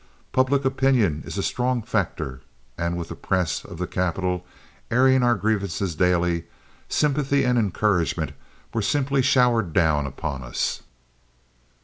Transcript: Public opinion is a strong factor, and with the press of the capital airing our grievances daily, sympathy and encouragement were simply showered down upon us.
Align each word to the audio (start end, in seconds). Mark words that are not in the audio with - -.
Public 0.31 0.65
opinion 0.65 1.21
is 1.27 1.37
a 1.37 1.43
strong 1.43 1.83
factor, 1.83 2.41
and 2.75 2.97
with 2.97 3.09
the 3.09 3.15
press 3.15 3.63
of 3.63 3.77
the 3.77 3.85
capital 3.85 4.43
airing 4.89 5.21
our 5.21 5.35
grievances 5.35 5.93
daily, 5.93 6.45
sympathy 6.89 7.43
and 7.43 7.59
encouragement 7.59 8.31
were 8.73 8.81
simply 8.81 9.21
showered 9.21 9.73
down 9.73 10.07
upon 10.07 10.41
us. 10.41 10.81